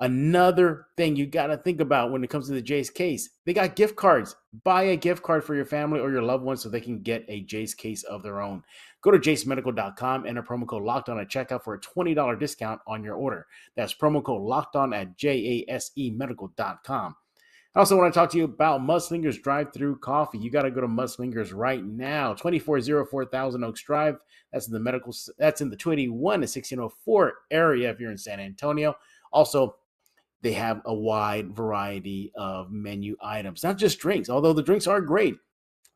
[0.00, 3.52] Another thing you got to think about when it comes to the Jase case, they
[3.52, 4.34] got gift cards.
[4.64, 7.24] Buy a gift card for your family or your loved ones so they can get
[7.28, 8.64] a Jase case of their own.
[9.02, 13.04] Go to jasemedical.com, enter promo code locked on at checkout for a $20 discount on
[13.04, 13.46] your order.
[13.76, 17.14] That's promo code locked on at J A S E medical.com.
[17.76, 20.38] I also want to talk to you about Mudslinger's Drive Through Coffee.
[20.38, 22.32] You got to go to Mudslinger's right now.
[22.34, 24.16] 2404 Thousand Oaks Drive.
[24.52, 25.12] That's in the medical.
[25.38, 28.94] That's in the 281 to 1604 area if you're in San Antonio.
[29.32, 29.74] Also,
[30.44, 35.00] they have a wide variety of menu items, not just drinks, although the drinks are
[35.00, 35.36] great.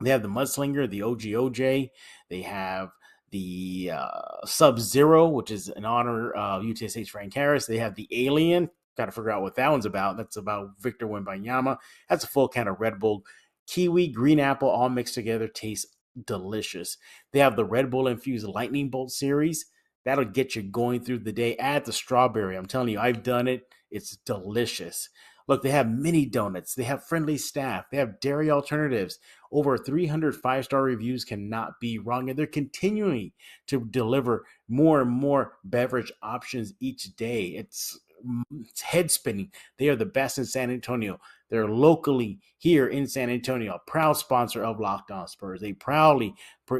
[0.00, 1.90] They have the Mudslinger, the OGOJ.
[2.30, 2.88] They have
[3.30, 7.66] the uh, Sub Zero, which is in honor of UTSA's Frank Harris.
[7.66, 8.70] They have the Alien.
[8.96, 10.16] Got to figure out what that one's about.
[10.16, 11.76] That's about Victor Wembanyama.
[12.08, 13.24] That's a full can of Red Bull.
[13.66, 16.96] Kiwi, green apple, all mixed together, tastes delicious.
[17.34, 19.66] They have the Red Bull infused Lightning Bolt series.
[20.06, 21.54] That'll get you going through the day.
[21.58, 22.56] Add the strawberry.
[22.56, 23.64] I'm telling you, I've done it.
[23.90, 25.08] It's delicious.
[25.46, 26.74] Look, they have mini donuts.
[26.74, 27.86] They have friendly staff.
[27.90, 29.18] They have dairy alternatives.
[29.50, 32.28] Over 300 five star reviews cannot be wrong.
[32.28, 33.32] And they're continuing
[33.68, 37.46] to deliver more and more beverage options each day.
[37.46, 37.98] It's,
[38.82, 39.50] head spinning.
[39.78, 41.18] They are the best in San Antonio.
[41.50, 45.60] They're locally here in San Antonio, a proud sponsor of Locked On Spurs.
[45.60, 46.34] They proudly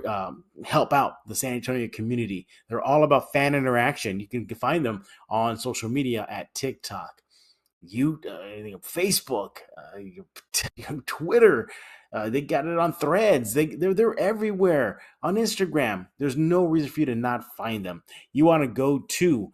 [0.06, 2.46] um, help out the San Antonio community.
[2.68, 4.20] They're all about fan interaction.
[4.20, 7.22] You can find them on social media at TikTok,
[7.80, 11.68] you, uh, Facebook, uh, Twitter.
[12.12, 13.52] Uh, they got it on Threads.
[13.52, 16.08] They they're they're everywhere on Instagram.
[16.18, 18.02] There's no reason for you to not find them.
[18.32, 19.52] You want to go to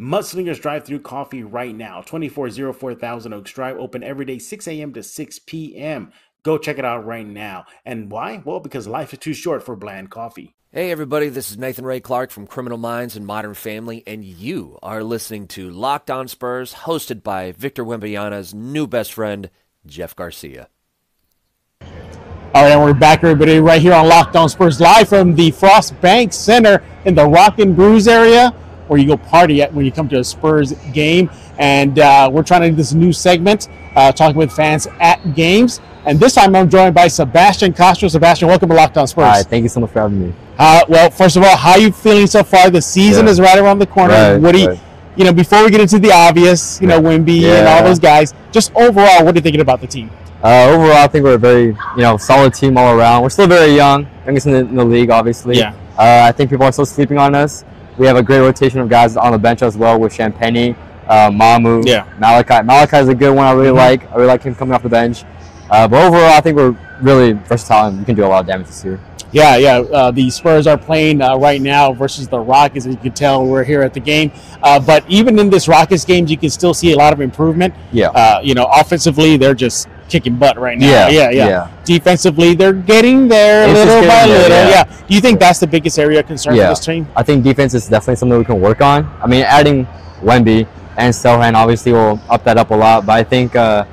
[0.00, 2.00] Mudslingers Drive Through Coffee right now.
[2.00, 4.94] 2404 Thousand Oaks Drive, open every day, 6 a.m.
[4.94, 6.10] to 6 p.m.
[6.42, 7.66] Go check it out right now.
[7.84, 8.40] And why?
[8.42, 10.54] Well, because life is too short for bland coffee.
[10.72, 14.78] Hey, everybody, this is Nathan Ray Clark from Criminal Minds and Modern Family, and you
[14.82, 19.50] are listening to Locked On Spurs, hosted by Victor Wembanyama's new best friend,
[19.84, 20.68] Jeff Garcia.
[21.82, 25.50] All right, and we're back, everybody, right here on Locked On Spurs, live from the
[25.50, 28.54] Frost Bank Center in the Rock and Brews area,
[28.90, 31.30] where you go party at when you come to a Spurs game.
[31.60, 35.80] And uh, we're trying to do this new segment, uh, talking with fans at games.
[36.06, 38.08] And this time I'm joined by Sebastian Castro.
[38.08, 39.24] Sebastian, welcome to Locked On Spurs.
[39.26, 40.34] Hi, thank you so much for having me.
[40.58, 42.68] Uh, well, first of all, how are you feeling so far?
[42.68, 43.30] The season yeah.
[43.30, 44.14] is right around the corner.
[44.14, 44.80] Right, what do you, right.
[45.14, 47.58] you know, before we get into the obvious, you know, Wemby yeah.
[47.60, 50.10] and all those guys, just overall, what are you thinking about the team?
[50.42, 53.22] Uh, overall, I think we're a very, you know, solid team all around.
[53.22, 55.58] We're still very young, youngest in the, in the league, obviously.
[55.58, 55.74] Yeah.
[55.96, 57.64] Uh, I think people are still sleeping on us.
[58.00, 60.74] We have a great rotation of guys on the bench as well with Champagnie,
[61.06, 62.06] uh, Mamu, yeah.
[62.18, 62.66] Malaki.
[62.66, 63.76] Malaki is a good one I really mm-hmm.
[63.76, 64.10] like.
[64.10, 65.24] I really like him coming off the bench.
[65.68, 68.46] Uh, but overall, I think we're really versatile and we can do a lot of
[68.46, 68.98] damage this year.
[69.32, 69.80] Yeah, yeah.
[69.80, 72.86] Uh, the Spurs are playing uh, right now versus the Rockets.
[72.86, 74.32] As you can tell, we're here at the game.
[74.62, 77.74] Uh, but even in this Rockets game, you can still see a lot of improvement.
[77.92, 78.08] Yeah.
[78.08, 80.88] Uh, you know, offensively, they're just kicking butt right now.
[80.88, 81.48] Yeah, yeah, yeah.
[81.48, 81.70] yeah.
[81.84, 84.48] Defensively, they're getting there it's little by little.
[84.48, 84.84] There, yeah.
[84.86, 85.06] yeah.
[85.06, 86.64] Do you think that's the biggest area of concern yeah.
[86.64, 87.06] for this team?
[87.16, 89.06] I think defense is definitely something we can work on.
[89.22, 89.86] I mean, adding
[90.20, 93.06] Wemby and Sochan obviously will up that up a lot.
[93.06, 93.86] But I think uh,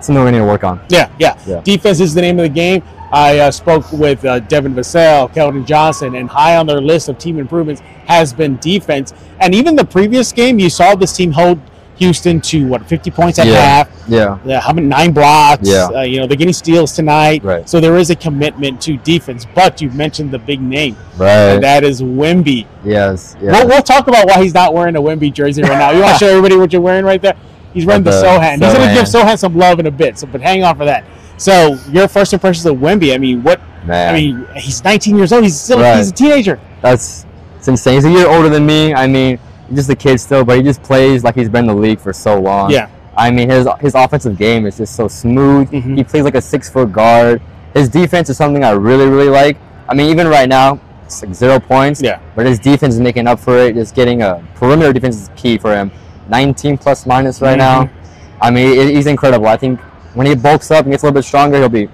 [0.00, 0.80] something we need to work on.
[0.88, 1.38] Yeah, yeah.
[1.46, 1.60] Yeah.
[1.62, 2.82] Defense is the name of the game.
[3.12, 7.16] I uh, spoke with uh, Devin Vassell, Keldon Johnson, and high on their list of
[7.16, 9.14] team improvements has been defense.
[9.40, 11.60] And even the previous game, you saw this team hold
[11.96, 13.54] Houston to what 50 points at Yeah.
[13.60, 13.88] half.
[14.08, 14.38] Yeah.
[14.44, 15.68] Yeah, how many nine blocks?
[15.68, 15.86] Yeah.
[15.94, 17.42] Uh, you know they're getting steals tonight.
[17.44, 17.68] Right.
[17.68, 19.46] So there is a commitment to defense.
[19.54, 21.28] But you mentioned the big name, Right.
[21.54, 22.66] and that is Wemby.
[22.84, 23.36] yes.
[23.40, 23.52] Yeah.
[23.52, 25.90] We'll, we'll talk about why he's not wearing a Wemby jersey right now.
[25.92, 27.34] You want to show everybody what you're wearing right there?
[27.72, 28.52] He's wearing the, The Sochan.
[28.64, 29.24] He's going to give Sochan.
[29.24, 30.18] Sochan some love in a bit.
[30.18, 31.04] So, but hang on for that.
[31.36, 33.12] So, your first impressions of Wemby?
[33.14, 33.60] I mean, what?
[33.84, 34.14] Man.
[34.14, 35.42] I mean, he's 19 years old.
[35.44, 35.96] He's still Right.
[35.98, 36.60] he's a teenager.
[36.82, 37.26] That's
[37.58, 37.94] it's insane.
[37.94, 38.94] He's a year older than me.
[38.94, 39.38] I mean,
[39.72, 42.12] just a kid still, but he just plays like he's been in the league for
[42.12, 42.70] so long.
[42.70, 42.88] Yeah.
[43.16, 45.70] I mean, his his offensive game is just so smooth.
[45.70, 45.96] Mhm.
[45.96, 47.40] He plays like a six foot guard.
[47.72, 49.56] His defense is something I really really like.
[49.88, 52.02] I mean, even right now, it's like zero points.
[52.02, 52.18] Yeah.
[52.34, 53.74] But his defense is making up for it.
[53.74, 55.90] Just getting a perimeter defense is key for him.
[56.28, 57.84] 19 plus minus right now.
[57.84, 58.42] Mm-hmm.
[58.42, 59.46] I mean, he- he's incredible.
[59.46, 59.78] I think
[60.14, 61.88] when he bulks up and gets a little bit stronger, he'll be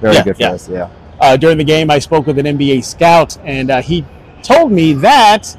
[0.00, 0.52] very Yeah, good for yeah.
[0.52, 0.68] us.
[0.68, 0.88] Yeah.
[1.20, 4.04] Uh, during the game, I spoke with an NBA scout, and uh, he
[4.42, 5.56] told me that,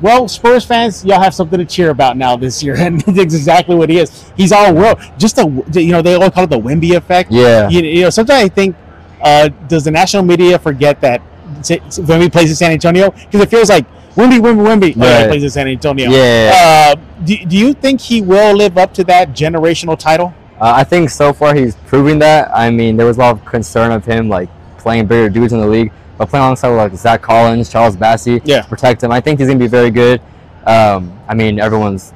[0.00, 3.74] well, Spurs fans, y'all have something to cheer about now this year, and that's exactly
[3.74, 4.30] what he is.
[4.36, 4.98] He's all world.
[5.18, 7.30] Just a, you know, they all call it the Wemby effect.
[7.30, 7.68] Yeah.
[7.68, 8.76] you, you know, sometimes I think,
[9.22, 11.22] uh, does the national media forget that
[11.62, 13.10] Wemby plays in San Antonio?
[13.10, 16.10] Because it feels like Wimby, Wemby, Wemby oh, yeah, he plays in San Antonio.
[16.10, 16.94] Yeah.
[16.96, 20.34] Uh, do, do you think he will live up to that generational title?
[20.60, 22.50] Uh, I think so far he's proving that.
[22.54, 25.60] I mean, there was a lot of concern of him like playing bigger dudes in
[25.60, 28.62] the league, but playing alongside like Zach Collins, Charles Bassey, Yeah.
[28.62, 29.10] protect him.
[29.12, 30.20] I think he's gonna be very good.
[30.66, 32.12] Um, I mean, everyone's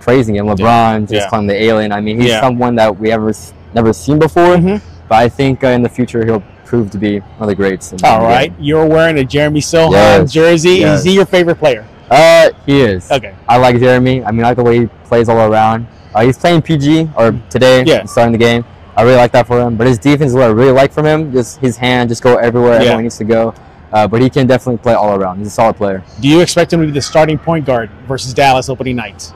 [0.00, 0.46] praising him.
[0.46, 1.28] LeBron just Yeah.
[1.28, 1.92] calling him the alien.
[1.92, 2.40] I mean, he's Yeah.
[2.40, 3.32] someone that we ever
[3.74, 4.56] never seen before.
[4.56, 4.80] Mhm.
[5.08, 7.92] But I think uh, in the future he'll prove to be one of the greats.
[8.04, 10.70] All right, you're wearing a Jeremy Sochan Yes, jersey.
[10.80, 11.00] yes.
[11.00, 11.84] Is he your favorite player?
[12.10, 13.10] Uh, he is.
[13.10, 13.32] Okay.
[13.48, 14.24] I like Jeremy.
[14.24, 15.86] I mean, I like the way he plays all around.
[16.14, 18.04] Uh, he's playing PG or today, Yeah.
[18.04, 18.64] starting the game.
[19.00, 19.76] I really like that for him.
[19.76, 21.32] But his defense is what I really like from him.
[21.32, 22.96] Just his hand, just go everywhere, Yeah.
[22.96, 23.54] he needs to go.
[23.92, 25.38] Uh, but he can definitely play all around.
[25.38, 26.04] He's a solid player.
[26.20, 29.32] Do you expect him to be the starting point guard versus Dallas opening night?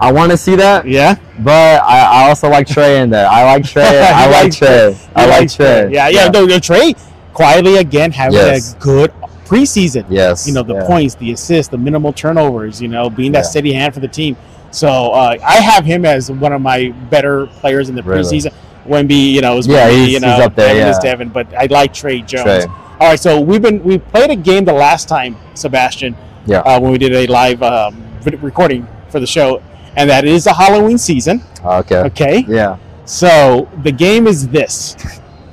[0.00, 3.28] I want to see that, Yeah, but I, I also like Tre in there.
[3.28, 3.82] I like Tre.
[3.84, 4.96] I like like Tre.
[5.14, 5.92] I like Tre.
[5.92, 6.28] Yeah, yeah.
[6.28, 6.94] No, no, Tre
[7.34, 8.74] quietly again having Yes.
[8.74, 9.12] a good
[9.44, 10.06] preseason.
[10.08, 10.48] Yes.
[10.48, 10.86] You know the yeah.
[10.86, 12.80] points, the assists, the minimal turnovers.
[12.80, 13.50] You know, being that Yeah.
[13.50, 14.36] steady hand for the team.
[14.70, 18.22] So uh, I have him as one of my better players in the Really?
[18.22, 18.52] preseason.
[18.86, 21.10] Wemby, you know, is Yeah, Wemby, he's- you know, he's up there, Devin is yeah.
[21.10, 22.42] Devin, but I like Tre Jones.
[22.64, 22.64] Tre.
[23.00, 26.14] All right, so we've been we played a game the last time, Sebastian.
[26.46, 26.58] Yeah.
[26.60, 28.02] Uh, when we did a live um,
[28.40, 29.62] recording for the show,
[29.96, 31.42] and that is a Halloween season.
[31.64, 31.96] Okay.
[31.96, 32.44] Okay.
[32.48, 32.76] Yeah.
[33.04, 34.96] So the game is this.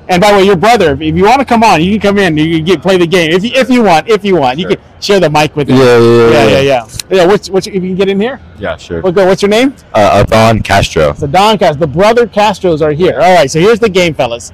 [0.09, 2.17] And by the way, your brother, if you want to come on, you can come
[2.17, 2.37] in.
[2.37, 4.07] You can get, play the game if you, if you want.
[4.07, 5.77] If you want, you can share the mic with him.
[5.77, 6.87] Yeah, yeah, yeah, yeah, yeah.
[7.09, 9.01] Yeah, what's, what's, if you can get in here, Yeah, sure.
[9.01, 9.25] we'll go.
[9.25, 9.75] What's your name?
[9.93, 11.13] Uh, Adan Castro.
[11.13, 13.15] So Don Castro, the brother Castros are here.
[13.19, 14.53] All right, so here's the game, fellas.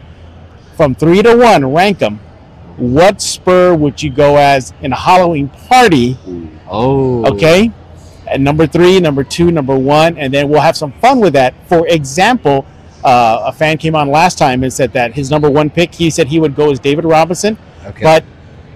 [0.76, 2.20] From three to one, rank them.
[2.78, 6.18] What spur would you go as in a Halloween party?
[6.68, 7.24] Oh.
[7.32, 7.72] Okay.
[8.26, 11.54] At number three, number two, number one, and then we'll have some fun with that.
[11.68, 12.66] For example,
[13.04, 16.10] uh, a fan came on last time and said that his number one pick, he
[16.10, 18.04] said he would go as David Robinson, Okay.
[18.04, 18.24] but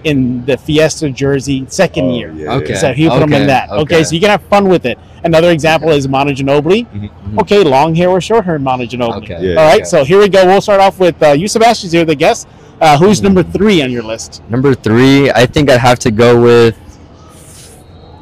[0.04, 2.30] in the Fiesta jersey second year.
[2.48, 2.74] Okay.
[2.74, 3.68] So he put him in that.
[3.70, 3.80] Okay.
[3.96, 4.04] okay.
[4.04, 4.98] so you can have fun with it.
[5.24, 6.86] Another example is Manu Ginobili.
[6.92, 7.40] Mhm.
[7.40, 9.16] Okay, long hair or short hair Manu Ginobili.
[9.24, 9.38] Okay.
[9.40, 9.84] Yeah, All right, yeah.
[9.84, 10.46] so here we go.
[10.46, 12.46] We'll start off with uh, you, Sebastian's here, the guest.
[12.80, 14.40] Uh, who's number three on your list?
[14.48, 16.76] Number three, I think I'd have to go with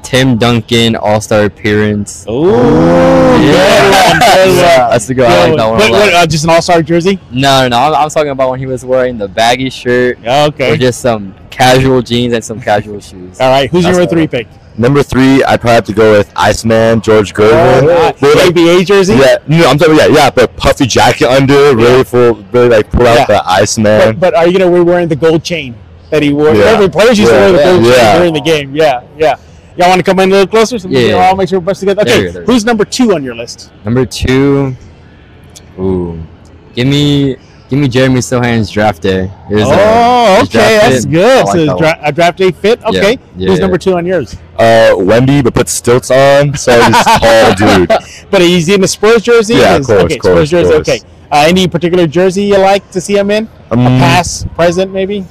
[0.07, 2.25] Tim Duncan All Star appearance.
[2.29, 4.89] Oh, Yeah.
[4.91, 5.25] That's the good.
[5.27, 5.81] I like that one.
[5.81, 5.99] a What, lot.
[6.01, 7.19] what, uh, just an all-star jersey?
[7.33, 7.77] No, no, no.
[7.77, 10.73] I'm, I'm talking about when he was wearing the baggy shirt or Okay.
[10.73, 13.41] Or just some casual jeans and some casual shoes.
[13.41, 13.69] All right.
[13.69, 14.47] Who's your That's number three pick?
[14.79, 17.83] Number three, I'd probably have to go with Iceman, George Gervin.
[17.89, 19.15] Uh, Really, like- ABA jersey.
[19.15, 23.07] yeah, no, I'm talking, yeah, yeah, but puffy jacket under, really full, really like pull
[23.09, 23.25] out Yeah.
[23.27, 24.19] the Iceman.
[24.19, 25.75] But, but are you gonna be wearing the gold chain
[26.11, 26.55] that he wore?
[26.55, 26.67] Yeah.
[26.67, 28.19] Every players used to wear the gold chain Yeah.
[28.19, 28.77] during the game.
[28.77, 29.37] Yeah, yeah.
[29.77, 31.29] Y'all want to come in a little closer so we Yeah, can yeah.
[31.29, 32.03] all make sure we're best together?
[32.05, 32.31] There Okay.
[32.33, 32.47] there you.
[32.47, 33.71] Who's number two on your list?
[33.85, 34.75] Number two,
[35.79, 36.19] ooh,
[36.75, 37.37] give me
[37.69, 39.25] give me Jeremy Sochan's draft day.
[39.25, 41.11] Uh, oh, his okay, that's fit.
[41.11, 41.45] good.
[41.45, 42.83] Like so that dra- a draft day fit.
[42.85, 43.19] Okay.
[43.37, 43.63] Yeah, Who's yeah.
[43.65, 44.35] number two on yours?
[44.59, 47.89] Uh, Wemby, but put stilts on, so he's tall dude.
[48.31, 49.55] But he's in the Spurs jersey.
[49.55, 50.73] Yeah, of course, Okay, course, Spurs jersey.
[50.73, 50.89] course.
[50.89, 51.01] Okay.
[51.31, 53.49] Uh, any particular jersey you like to see him in?
[53.71, 55.27] Um, Past, present, maybe.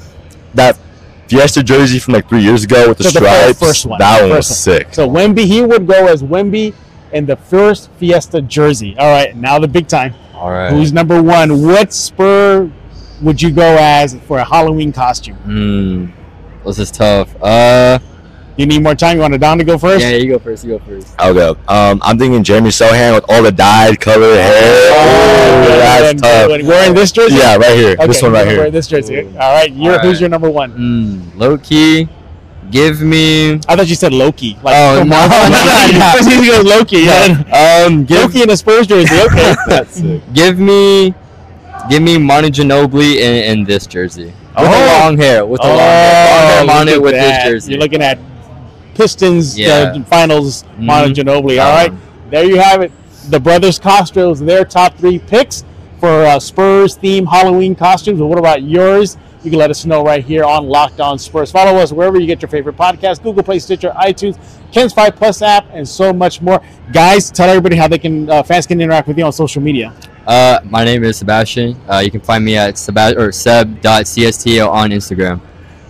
[0.53, 0.77] that
[1.27, 4.21] Fiesta jersey from like three years ago with the So the stripes, first one, that
[4.21, 4.55] the one was one.
[4.55, 4.93] sick.
[4.93, 6.73] So Wemby, he would go as Wemby
[7.13, 8.95] in the first Fiesta jersey.
[8.97, 10.13] All right, now the big time.
[10.33, 10.69] All right.
[10.71, 11.65] Who's number one?
[11.65, 12.69] What Spur
[13.21, 15.35] would you go as for a Halloween costume?
[15.37, 16.05] Hmm.
[16.65, 17.33] This is tough.
[17.41, 17.99] Uh,
[18.57, 19.17] You need more time.
[19.17, 20.01] You want Adan to go first?
[20.03, 20.63] Yeah, you go first.
[20.63, 21.13] You go first.
[21.19, 21.57] I'll go.
[21.67, 24.53] Um, I'm thinking Jeremy Sochan with all the dyed color hair.
[24.93, 26.47] Oh, Ooh, that's and tough.
[26.65, 27.35] Wearing this jersey?
[27.35, 27.95] Yeah, right here.
[27.97, 28.57] this one right here.
[28.57, 29.27] Wearing this jersey.
[29.27, 29.71] All right.
[29.73, 30.71] You're, All Who's your number one?
[30.71, 32.07] Mm, low key,
[32.71, 33.55] give me.
[33.67, 34.57] I thought you said Loki.
[34.63, 35.15] Like, Oh, from no.
[35.17, 35.37] Marvel.
[35.97, 36.11] Yeah.
[36.13, 36.97] First he goes Loki.
[36.99, 37.83] Yeah.
[37.85, 39.19] Um, give Loki in a Spurs jersey.
[39.21, 39.53] Okay.
[39.67, 40.21] That's sick.
[40.33, 41.13] give me,
[41.89, 44.63] give me Monty Ginobili in, in this jersey with Oh.
[44.63, 45.45] the long hair.
[45.45, 47.43] With the long hair, long hair look Monty with that.
[47.43, 47.71] this jersey.
[47.73, 48.17] You're looking at
[48.95, 49.93] Pistons Yeah.
[49.95, 51.15] uh, finals, Monty Mhm.
[51.25, 51.63] Ginobili.
[51.63, 51.99] All right, Um,
[52.31, 52.91] there you have it.
[53.29, 55.63] The brothers Castros, their top three picks
[55.99, 58.19] for uh, Spurs theme Halloween costumes.
[58.19, 59.17] But what about yours?
[59.43, 61.51] You can let us know right here on Locked On Spurs.
[61.51, 64.37] Follow us wherever you get your favorite podcast: Google Play, Stitcher, iTunes,
[64.71, 66.59] Ken's Five Plus app, and so much more.
[66.91, 69.93] Guys, tell everybody how they can uh, fans can interact with you on social media.
[70.25, 71.75] Uh, my name is Sebastian.
[71.87, 75.39] Uh, you can find me at seb or seb.csto on Instagram.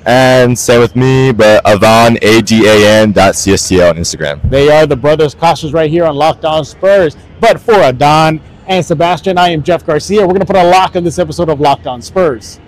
[0.06, 4.48] And same with me, but Adan, A-D-A-N dot C-S-T-L on Instagram.
[4.50, 7.18] They are the brothers Costas right here on Locked On Spurs.
[7.40, 10.22] But for Adan and Sebastian, I am Jeff Garcia.
[10.22, 12.60] We're going to put a lock on this episode of Locked On Spurs.